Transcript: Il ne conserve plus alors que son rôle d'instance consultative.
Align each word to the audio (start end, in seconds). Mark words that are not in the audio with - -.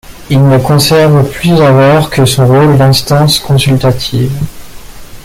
Il 0.31 0.47
ne 0.49 0.57
conserve 0.57 1.29
plus 1.29 1.61
alors 1.61 2.09
que 2.09 2.25
son 2.25 2.47
rôle 2.47 2.75
d'instance 2.75 3.37
consultative. 3.37 4.31